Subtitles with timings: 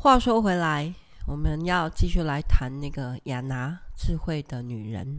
[0.00, 0.94] 话说回来，
[1.26, 5.18] 我们要继续来谈那个亚拿智慧的女人。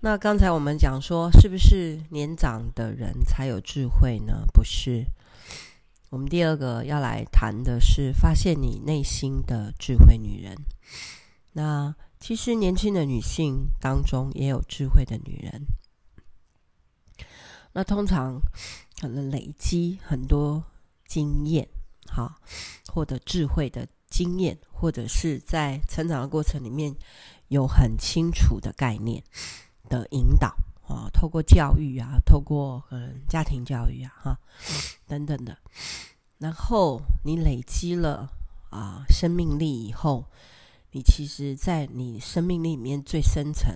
[0.00, 4.44] 那刚才我们讲说，是不是年长的人才有智慧呢？
[4.52, 5.06] 不是。
[6.10, 10.54] 我们第二个要来谈的是发现你内心的智慧女人。
[11.54, 15.64] 那其实年轻的女性当中也有智慧的女人。
[17.72, 18.38] 那通常
[19.00, 20.62] 可能累积很多
[21.06, 21.66] 经验，
[22.06, 22.36] 哈，
[22.88, 26.94] 获得智慧的经验，或者是在成长的过程里面
[27.48, 29.22] 有很清楚的概念
[29.88, 30.54] 的引导
[30.88, 34.40] 啊，透过教育啊，透过嗯家庭教育啊，哈
[35.06, 35.56] 等等的，
[36.38, 38.30] 然后你累积了
[38.70, 40.26] 啊生命力以后，
[40.90, 43.74] 你其实，在你生命力里面最深层。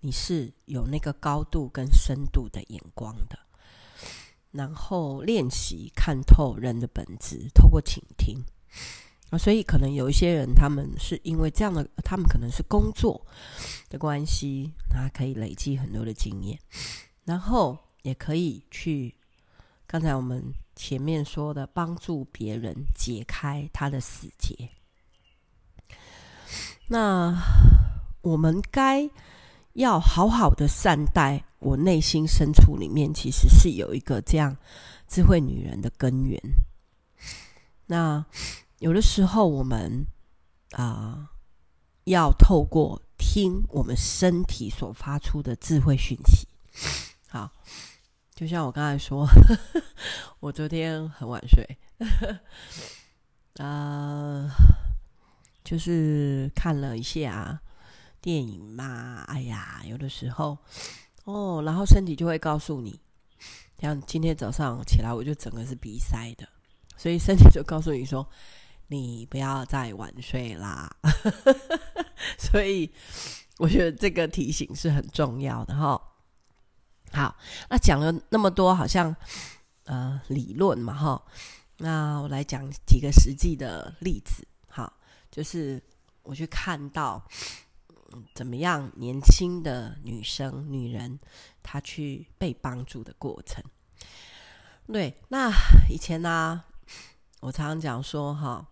[0.00, 3.36] 你是有那个高度跟深度的眼光的，
[4.52, 8.42] 然后练习看透人的本质，透过倾听
[9.30, 13.26] 啊，所以可能有一些人，他们是因为这样的，他们可能是工作
[13.88, 16.58] 的关系，他可以累积很多的经验，
[17.24, 19.14] 然后也可以去
[19.86, 24.70] 刚才我们前面说的，帮助别人解开他的死结。
[26.88, 27.36] 那
[28.22, 29.10] 我们该。
[29.78, 34.56] 要好好的善待我内心深处里面，其实是有一个这样
[35.06, 36.40] 智慧女人的根源。
[37.86, 38.26] 那
[38.80, 40.04] 有的时候我们
[40.72, 41.30] 啊、
[42.04, 46.48] 要透过听我们身体所发出的智慧讯息。
[47.28, 47.48] 好，
[48.34, 49.28] 就像我刚才说，
[50.40, 51.64] 我昨天很晚睡，
[53.64, 54.50] 啊、
[55.62, 57.60] 就是看了一下。
[58.20, 60.58] 电影嘛，哎呀，有的时候
[61.24, 63.00] 哦，然后身体就会告诉你，
[63.78, 66.48] 像今天早上起来，我就整个是鼻塞的，
[66.96, 68.28] 所以身体就告诉你说，
[68.88, 70.90] 你不要再晚睡啦。
[72.36, 72.92] 所以
[73.58, 76.00] 我觉得这个提醒是很重要的哈。
[77.12, 77.36] 好，
[77.70, 79.14] 那讲了那么多，好像
[79.84, 81.22] 呃理论嘛哈，
[81.76, 84.46] 那我来讲几个实际的例子。
[84.66, 84.92] 哈，
[85.30, 85.80] 就是
[86.24, 87.22] 我去看到。
[88.34, 88.90] 怎么样？
[88.96, 91.18] 年轻的女生、女人，
[91.62, 93.62] 她去被帮助的过程。
[94.86, 95.50] 对，那
[95.90, 96.64] 以前呢、
[97.40, 98.66] 我常常讲说，哈，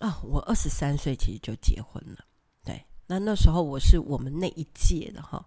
[0.00, 2.24] 啊，我二十三岁其实就结婚了。
[2.64, 5.46] 对，那那时候我是我们那一届的哈，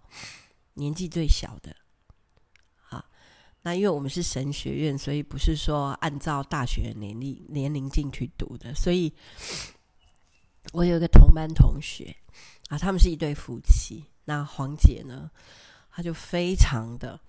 [0.75, 1.75] 年纪最小的。
[2.90, 3.03] 啊，
[3.64, 9.14] 那因为我们是神学院，所以不是说按照大学年龄年龄进去读的，所以。
[10.73, 12.16] 我有一个同班同学
[12.69, 14.03] 啊，他们是一对夫妻。
[14.25, 15.29] 那黄姐呢，
[15.89, 17.19] 她就非常的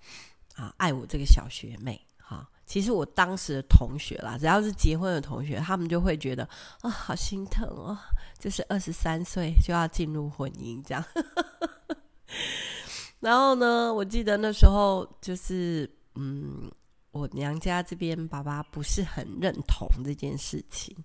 [0.55, 1.99] 啊爱我这个小学妹。
[2.17, 6.47] 哈、啊，其实我当时的同学啦，只要是结婚的同学，他们就会觉得
[6.81, 7.97] 啊，好心疼哦，
[8.37, 11.03] 就是二十三岁就要进入婚姻这样。
[13.19, 16.69] 然后呢，我记得那时候就是嗯，
[17.11, 20.95] 我娘家这边爸爸不是很认同这件事情，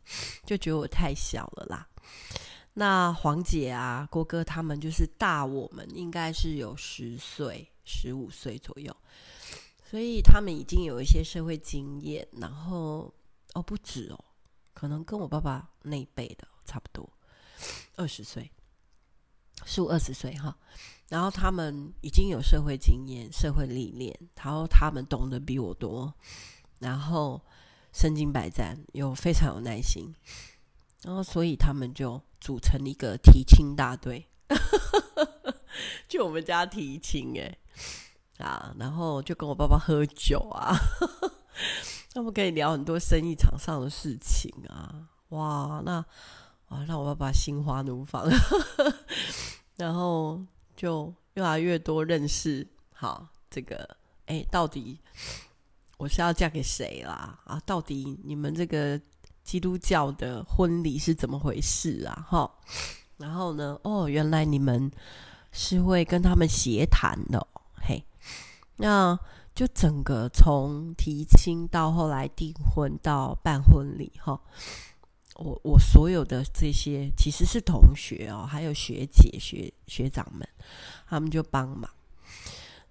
[0.44, 1.86] 就觉得我太小了啦。
[2.74, 8.94] 那黄姐啊，郭哥他们就是大我们，应该是有十岁、十五岁左右，
[9.88, 12.26] 所以他们已经有一些社会经验。
[12.32, 13.14] 然后
[13.52, 14.24] 哦，不止哦，
[14.72, 17.08] 可能跟我爸爸那一辈的差不多，
[17.94, 18.50] 二十岁，
[19.64, 20.56] 十五二十岁哈。
[21.08, 26.12] 然后他们已经有社会经验、社会历练，然后他们懂得比我多，
[26.80, 27.40] 然后
[27.92, 30.12] 身经百战，又非常有耐心。
[31.04, 34.26] 然后，所以他们就组成一个提亲大队，
[36.08, 37.58] 就我们家提亲哎
[38.38, 40.74] 啊，然后就跟我爸爸喝酒啊，
[42.14, 46.02] 他们可以聊很多生意场上的事情啊，哇，那
[46.68, 48.26] 哇让我爸爸心花怒放，
[49.76, 50.42] 然后
[50.74, 54.98] 就越来越多认识，好这个哎，到底
[55.98, 57.38] 我是要嫁给谁啦？
[57.44, 58.98] 啊，到底你们这个。
[59.44, 62.26] 基督教的婚礼是怎么回事啊？
[62.26, 62.50] 哈，
[63.18, 63.78] 然后呢？
[63.84, 64.90] 哦，原来你们
[65.52, 68.02] 是会跟他们协谈的，嘿，
[68.76, 69.16] 那
[69.54, 74.40] 就整个从提亲到后来订婚到办婚礼，哈，
[75.36, 80.48] 我我所有的这些其实是同学哦，还有学姐学学长们，
[81.06, 81.88] 他们就帮忙，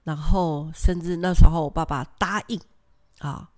[0.04, 2.62] 然后甚至那时候我爸爸答应
[3.18, 3.50] 啊。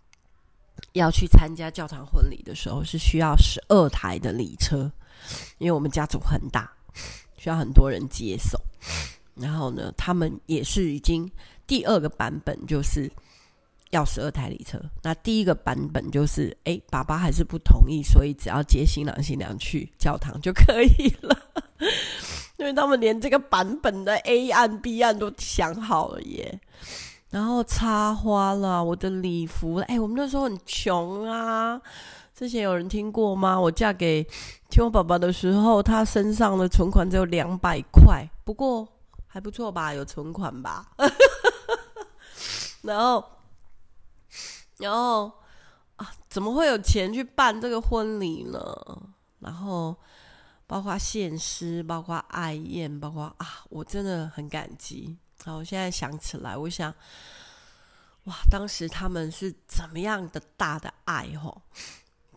[0.95, 4.89] 要去参加教堂婚礼的时候，是需要十二台的礼车，
[5.57, 6.71] 因为我们家族很大，
[7.37, 8.59] 需要很多人接送。
[9.35, 11.29] 然后呢，他们也是已经
[11.67, 13.11] 第二个版本，就是
[13.89, 14.79] 要十二台礼车。
[15.03, 21.37] 那第一个版本就是，哎，爸爸还是不同意，所以只要接新郎新娘去教堂就可以了。
[22.57, 26.57] 因为他们连这个版本的 A 案 B 案都想好了耶。
[27.35, 31.81] 然后插花了，我的礼服，哎，我们那时候很穷啊。
[32.33, 33.59] 之前有人听过吗？
[33.59, 34.23] 我嫁给
[34.69, 38.87] 天王爸爸的时候，他身上的存款只有两百块，不过
[39.27, 40.89] 还不错吧，有存款吧。
[42.83, 43.21] 然后，
[44.77, 45.29] 然后
[45.97, 48.59] 啊，怎么会有钱去办这个婚礼呢？
[49.39, 49.93] 然后，
[50.65, 55.17] 包括献诗，包括爱宴，包括啊，我真的很感激。
[55.45, 56.91] 好，我现在想起来，我想，
[58.23, 61.61] 哇，当时他们是怎么样的大的爱吼？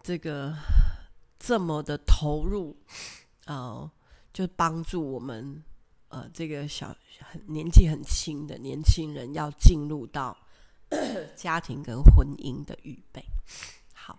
[0.03, 0.55] 这个
[1.39, 2.77] 这么的投入，
[3.47, 3.91] 呃，
[4.31, 5.65] 就帮助我们，
[6.09, 10.37] 呃，这个小很年纪很轻的年轻人要进入到
[11.35, 13.25] 家庭跟婚姻的预备。
[13.95, 14.19] 好，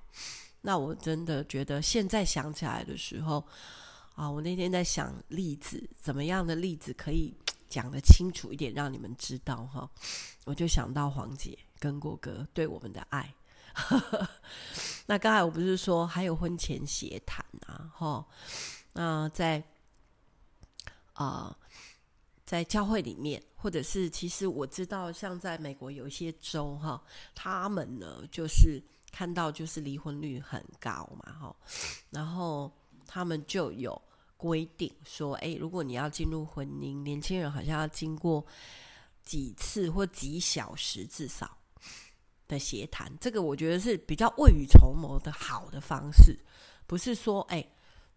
[0.62, 3.46] 那我真的觉得现在想起来的时候，
[4.16, 7.32] 啊、我那天在想例子，怎么样的例子可以
[7.70, 9.90] 讲得清楚一点，让你们知道哈？
[10.46, 13.34] 我就想到黄姐跟国哥对我们的爱。
[15.06, 17.90] 那刚才我不是说还有婚前协谈啊？
[17.94, 18.26] 哈，
[18.94, 19.64] 那在
[21.14, 21.56] 啊、
[22.46, 27.02] 在教会里面，或者是其实我知道，像在美国有一些州哈，
[27.36, 28.82] 他们呢就是
[29.12, 31.56] 看到就是离婚率很高嘛，哈，
[32.10, 32.72] 然后
[33.06, 34.02] 他们就有
[34.40, 38.44] 规定说，哎，如果你要进入婚姻，年轻人好像要经过
[39.22, 41.56] 几次或几小时至少。
[42.48, 46.36] 的协谈，这个我觉得是比较未雨绸缪的好的方式，
[46.88, 47.64] 不是说哎，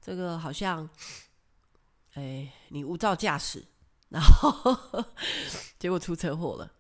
[0.01, 0.89] 这个好像
[2.15, 3.63] 哎你无照驾驶，
[4.09, 5.13] 然后呵呵
[5.79, 6.73] 结果出车祸了，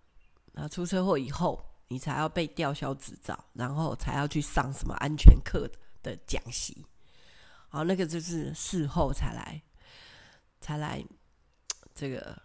[0.55, 5.71] 然后出车祸以后你才要被吊销执照，然后才要去上什么安全课
[6.03, 6.87] 的讲习，
[7.73, 9.61] 好，那个就是事后才来
[10.61, 11.05] 才来
[11.95, 12.41] 这个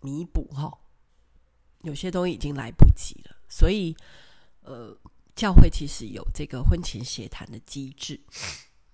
[0.00, 0.72] 弥补哈，
[1.82, 3.94] 有些东西已经来不及了，所以。
[4.66, 4.96] 呃，
[5.36, 8.18] 教会其实有这个婚前协谈的机制。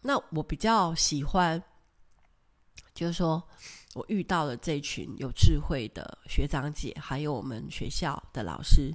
[0.01, 1.63] 那我比较喜欢，
[2.93, 3.41] 就是说
[3.95, 8.93] 我遇到了这群有智慧的学长姐，还有我们学校的老师，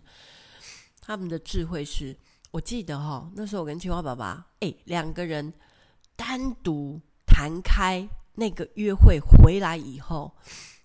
[1.00, 2.14] 他们的智慧是，
[2.52, 5.54] 我记得哈、哦，那时候我跟青蛙爸爸，哎，两个人
[6.16, 10.32] 单独谈开那个约会回来以后，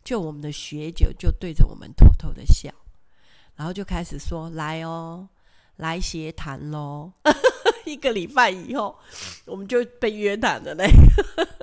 [0.05, 2.71] 就我们的学姐就对着我们偷偷的笑，
[3.57, 5.29] 然后就开始说：“来哦。”
[5.81, 7.11] 来协谈喽！
[7.87, 8.99] 一个礼拜以后，
[9.47, 10.87] 我们就被约谈了嘞。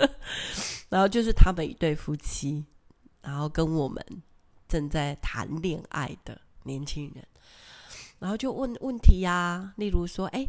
[0.89, 2.65] 然后就是他们一对夫妻，
[3.21, 4.03] 然后跟我们
[4.67, 7.23] 正在谈恋爱的年轻人，
[8.17, 10.47] 然后就问问题呀、啊，例如说，哎，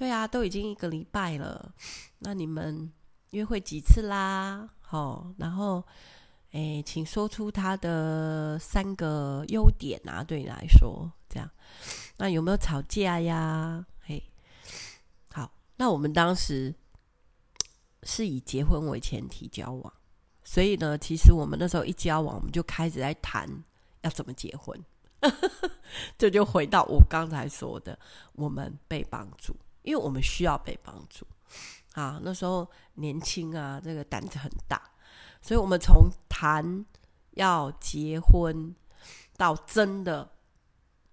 [0.00, 1.74] 对啊，都已经一个礼拜了，
[2.20, 2.90] 那你们
[3.32, 4.66] 约会几次啦？
[4.80, 5.84] 好，然后，
[6.52, 11.46] 哎，请说出他的三个优点啊，对你来说，这样。
[12.16, 13.84] 那有没有吵架呀？
[14.00, 14.22] 嘿，
[15.34, 16.74] 好，那我们当时
[18.04, 19.92] 是以结婚为前提交往，
[20.42, 23.46] 所以呢，其实我们那时候一交往，我们就开始在谈
[24.00, 24.82] 要怎么结婚。
[26.16, 27.98] 这就回到我刚才说的，
[28.32, 31.26] 我们被帮助，因为我们需要被帮助
[31.94, 32.20] 啊。
[32.22, 34.80] 那时候年轻啊，这个胆子很大，
[35.40, 36.84] 所以我们从谈
[37.32, 38.74] 要结婚
[39.36, 40.30] 到真的。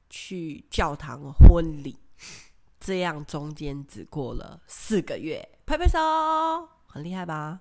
[0.09, 1.99] 去教堂婚礼，
[2.79, 5.99] 这样中间只过了四个月，拍拍手，
[6.87, 7.59] 很厉害吧？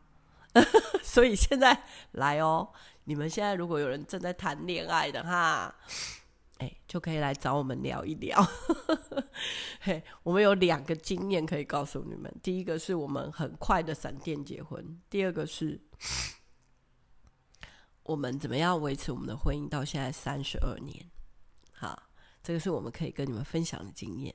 [1.03, 5.75] 所以现在来哦，你们现在如果有人正在谈恋爱的哈，
[6.59, 8.43] 哎，就可以来找我们聊一聊。
[9.81, 15.81] 嘿，我们有两个经验可以告诉你们：第一个是我们很快的闪电结婚；第二个是
[18.03, 21.11] 我们怎么样维持我们的婚姻到现在三十二年。
[21.73, 22.03] 好。
[22.43, 24.33] 这个是我们可以跟你们分享的经验。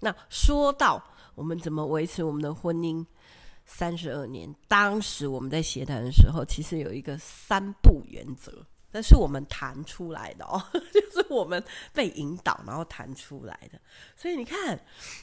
[0.00, 1.02] 那说到
[1.34, 3.02] 我们怎么维持我们的婚姻
[3.64, 10.62] 三十二年，当时我们在协谈的时候，其实有一个三不原则，但是我们弹出来的哦，
[10.94, 11.60] 就是我们
[11.92, 13.80] 被引导然后弹出来的。
[14.14, 14.78] 所以你看，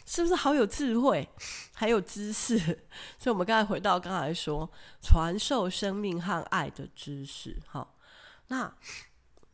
[0.05, 1.25] 是不是好有智慧，
[1.73, 2.57] 还有知识？
[3.17, 4.69] 所以我们刚才回到刚才说
[5.01, 7.95] 传授生命和爱的知识，好，
[8.47, 8.75] 那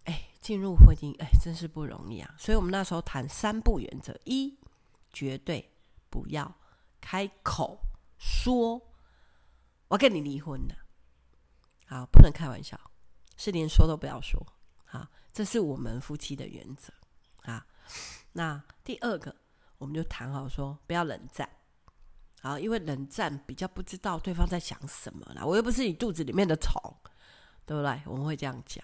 [0.06, 0.24] 哎。
[0.40, 2.34] 进入婚姻，哎，真是不容易啊！
[2.38, 4.58] 所以我们那时候谈三不原则：一，
[5.12, 5.70] 绝对
[6.10, 6.56] 不要
[7.02, 7.78] 开口
[8.18, 8.82] 说
[9.90, 10.76] 我跟你离婚的，
[11.88, 12.80] 好，不能开玩笑，
[13.38, 14.46] 是连说都不要说，
[14.86, 16.92] 好，这是我们夫妻的原则
[17.44, 17.66] 啊。
[18.34, 19.34] 那第二个，
[19.78, 21.48] 我们就谈好说不要冷战，
[22.42, 25.46] 好，因为冷战比较不知道对方在想什么啦。
[25.46, 26.82] 我又不是你肚子里面的虫，
[27.66, 28.02] 对不对？
[28.06, 28.84] 我们会这样讲，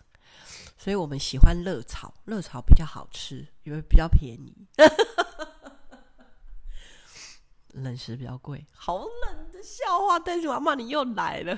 [0.78, 4.68] 所以我们喜欢热炒，热炒比较好吃，因为比较便宜。
[7.74, 11.58] 冷食比较贵，好冷的笑话，但是妈妈你又来了。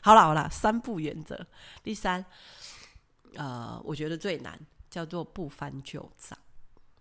[0.00, 1.46] 好了好了，三不原则，
[1.82, 2.24] 第三，
[3.34, 6.38] 呃，我觉得最难叫做不翻旧账。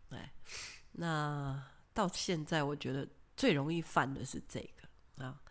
[0.10, 0.32] 哎，
[0.94, 1.64] 那
[1.94, 5.42] 到现在我觉得最容易犯的是这个啊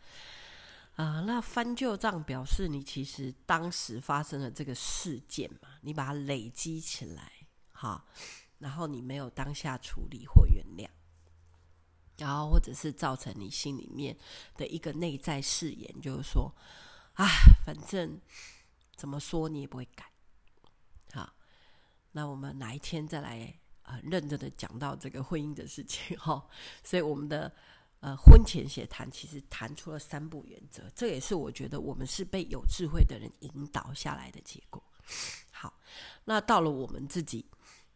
[0.96, 7.32] 啊，那翻旧账表示你其实当时发生了这个事件嘛，你把它累积起来，
[7.72, 8.06] 好，
[8.58, 10.88] 然后你没有当下处理或原谅。
[12.18, 14.16] 然后，或者是造成你心里面
[14.56, 16.52] 的一个内在誓言，就是说，
[17.18, 17.26] 啊，
[17.64, 18.20] 反正
[18.96, 20.04] 怎么说你也不会改。
[21.12, 21.34] 好，
[22.12, 26.46] 那我们哪一天再来啊、呃，认真的讲到这个婚姻的事情 哈。
[26.84, 27.52] 所以，我们的
[28.00, 34.80] 呃婚前协谈其实谈出了三不原则，这也是我觉得我们是被有智慧的人引导下来的结果。
[35.50, 35.80] 好，
[36.26, 37.44] 那到了我们自己，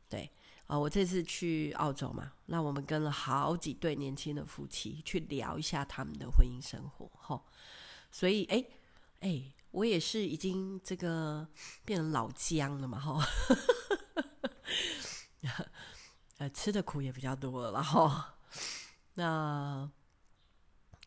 [0.09, 0.31] 对。
[0.67, 7.45] 啊，我这次去澳洲嘛，那我们跟了好几对年轻的夫妻去聊一下他们的婚姻生活，吼，
[8.11, 8.65] 所以，哎，
[9.23, 11.47] 哎，我也是已经这个
[11.85, 13.25] 变成老姜了嘛，哈，
[16.39, 18.11] 呃，吃的苦也比较多了，然后，
[19.15, 19.91] 那，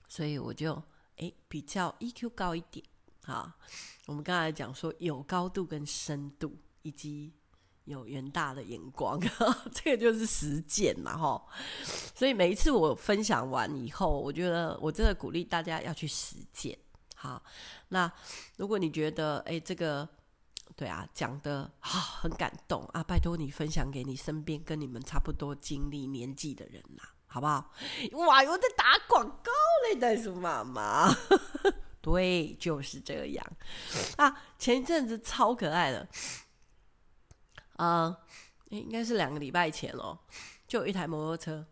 [0.08, 0.82] 所以我就
[1.18, 2.86] 哎比较 EQ 高一点，
[3.26, 3.58] 啊，
[4.08, 7.34] 我们刚才讲说有高度跟深度以及。
[7.86, 9.20] 有远大的眼光，
[9.72, 11.48] 这个就是实践嘛，吼。
[12.16, 16.76] 所以每一次我分享完以后，我觉得我真的鼓励大家要去实践。
[17.26, 17.44] 好，
[17.90, 18.12] 那
[18.58, 20.08] 如果你觉得哎，这个
[20.76, 27.72] 对啊，讲的好很感动啊，拜托你分享给你身边跟你们差不多经历年纪的人啦，好不好？
[28.14, 29.52] 哇，我在打广告
[29.90, 31.12] 嘞，袋鼠妈妈。
[32.00, 33.46] 对，就是这样
[34.18, 34.44] 啊。
[34.60, 36.08] 前一阵子超可爱的。
[37.78, 38.16] 啊、
[38.70, 40.18] 应该是两个礼拜前哦，
[40.68, 41.66] 就有一台摩托车，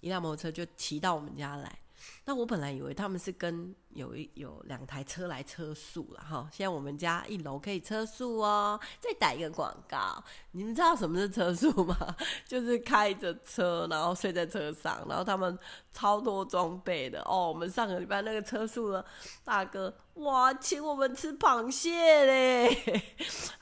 [0.00, 1.78] 一辆摩托车就骑到我们家来。
[2.26, 6.48] 那我本来以为他们是跟有一有两台车来车宿了哈。
[6.50, 8.80] 现在我们家一楼可以车宿哦。
[8.98, 12.16] 再打一个广告，你们知道什么是车宿吗？
[12.48, 15.58] 就是开着车，然后睡在车上，然后他们
[15.92, 17.48] 超多装备的哦。
[17.48, 19.04] 我们上个礼拜那个车宿的
[19.44, 23.02] 大哥，哇，请我们吃螃蟹嘞，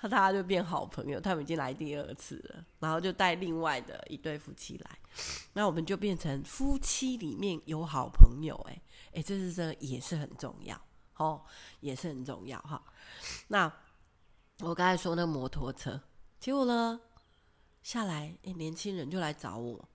[0.02, 1.18] 那大家就变好朋友。
[1.20, 4.98] 他们已经来第二次了，然后就带另外的一对夫妻来。
[5.52, 10.80] 那我们就变成夫妻里面有好朋友，哎哎，这是真的也是很重要
[11.16, 11.44] 哦，
[11.80, 12.82] 也是很重要哈。
[13.48, 13.70] 那
[14.60, 16.00] 我刚才说那摩托车，
[16.40, 16.98] 结果呢
[17.82, 19.86] 下来，哎，年轻人就来找我，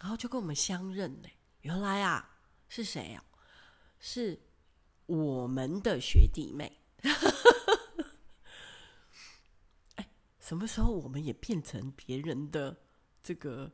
[0.00, 1.28] 然后就跟我们相认呢。
[1.60, 2.36] 原来啊
[2.68, 3.22] 是谁啊？
[4.00, 4.40] 是
[5.06, 6.80] 我们的学弟妹。
[9.94, 10.08] 哎，
[10.40, 12.76] 什么时候我们也变成别人的
[13.22, 13.70] 这个？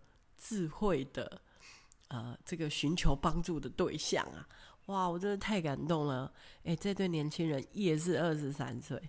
[0.46, 1.40] 智慧的，
[2.08, 4.46] 呃，这个寻求帮助的对象啊，
[4.86, 6.30] 哇，我真的太感动了！
[6.64, 9.00] 哎，这对年轻人也是二十三岁，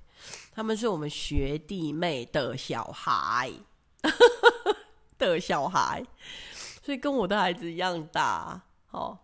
[0.54, 3.52] 他们是我们学弟妹的小孩
[5.20, 6.02] 的小孩，
[6.82, 8.62] 所以跟我的孩子一样大
[8.92, 9.20] 哦，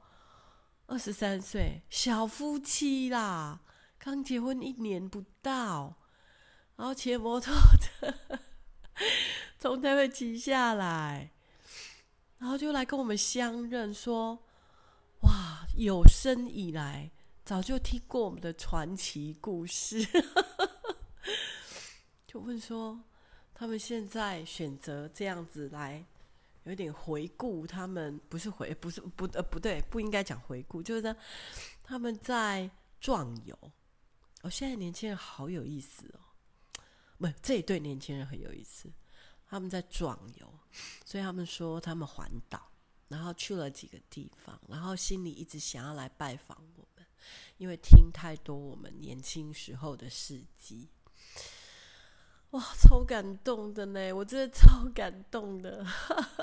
[0.87, 3.61] 二十三岁，小夫妻啦，
[3.97, 5.95] 刚结婚一年不到，
[6.75, 8.13] 然后骑摩托车
[9.57, 11.31] 从台北骑下来。
[12.41, 14.33] 然后就来跟我们相认，说
[15.21, 17.11] ：“哇，有生以来
[17.45, 20.03] 早就听过我们的传奇故事。
[22.25, 22.99] ”就问说，
[23.53, 26.03] 他们现在选择这样子来，
[26.63, 31.15] 有点回顾他们，不是回，不是不呃不对，不应该讲回顾，就是
[31.83, 32.67] 他们在
[32.99, 33.55] 壮游。
[34.41, 36.19] 哦，现在年轻人好有意思哦，
[37.19, 38.91] 不，这一对年轻人很有意思。
[39.51, 40.49] 他们在壮游，
[41.03, 42.71] 所以他们说他们环岛，
[43.09, 47.05] 然后去了几个地方，然后心里一直想要来拜访我们，
[47.57, 50.87] 因为听太多我们年轻时候的事迹，
[52.51, 54.13] 哇，超感动的呢！
[54.13, 55.85] 我真的超感动的。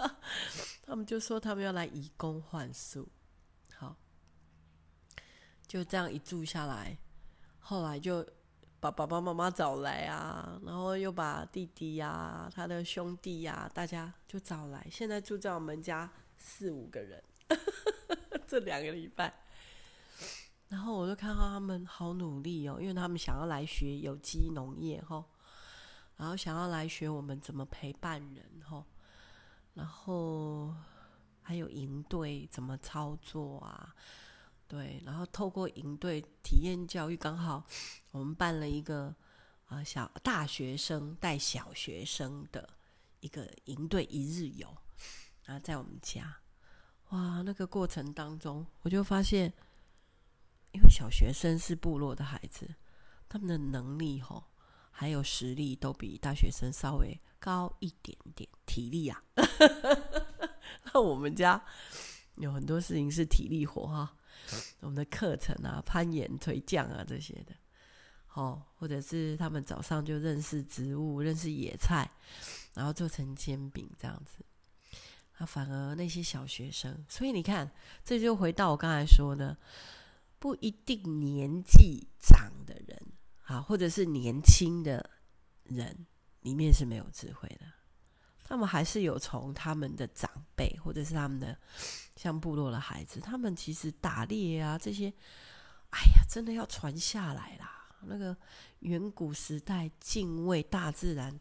[0.84, 3.08] 他们就说他们要来移工换宿，
[3.74, 3.96] 好，
[5.66, 6.98] 就这样一住下来，
[7.58, 8.22] 后来就。
[8.80, 14.86] 把爸爸妈妈找来啊，然后又把弟弟呀、啊、他的兄弟呀、啊，大家就找来。
[14.90, 17.22] 现在住在我们家四五个人，
[18.46, 19.34] 这两个礼拜。
[20.68, 25.24] 然后我就看到他们好努力哦，因为他们想要来学有机农业哈，
[26.16, 28.84] 然后想要来学我们怎么陪伴人哈，
[29.74, 30.74] 然后
[31.42, 33.94] 还有营队怎么操作啊？
[34.68, 37.64] 对，然后透过营队体验教育，刚好
[38.10, 39.14] 我们办了一个
[39.64, 42.68] 啊小大学生带小学生的
[43.20, 44.68] 一个营队一日游，
[45.46, 46.36] 然后，在我们家，
[47.08, 49.50] 哇，那个过程当中，我就发现，
[50.72, 52.68] 因为小学生是部落的孩子，
[53.26, 54.44] 他们的能力吼，
[54.90, 59.24] 还有实力都比大学生稍微高一点点，体力啊，
[60.92, 61.64] 那我们家
[62.36, 64.14] 有很多事情是体力活哈。
[64.80, 67.54] 我们的课程啊，攀岩、垂降啊这些的，
[68.34, 72.10] 哦，或者是他们早上就认识植物、认识野菜，
[72.74, 74.44] 然后做成煎饼这样子。
[75.38, 77.70] 啊，反而那些小学生，所以你看，
[78.04, 79.56] 这就回到我刚才说的，
[80.38, 83.00] 不一定年纪长的人
[83.44, 85.10] 啊，或者是年轻的
[85.62, 86.06] 人
[86.40, 87.66] 里面是没有智慧的。
[88.48, 91.54] 他们还是有从他们的长辈，或者是他们的
[92.16, 95.12] 像部落的孩子，他们其实打猎啊这些，
[95.90, 97.86] 哎呀，真的要传下来啦。
[98.00, 98.34] 那个
[98.78, 101.38] 远古时代敬畏大自然，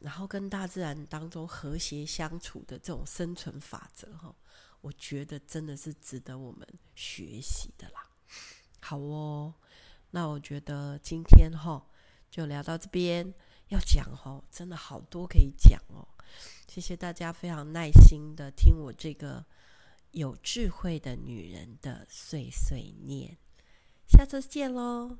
[0.00, 4.34] 然后跟大自然当中和谐相处的这种生存法则，哈，
[4.82, 8.06] 我觉得真的是值得我们学习的啦。
[8.80, 9.54] 好哦，
[10.10, 11.82] 那我觉得今天哈
[12.30, 13.32] 就聊到这边，
[13.68, 16.06] 要讲哦，真的好多可以讲哦。
[16.66, 19.44] 谢谢大家非常耐心的听我这个
[20.12, 23.36] 有智慧的女人的碎碎念，
[24.06, 25.18] 下次见喽。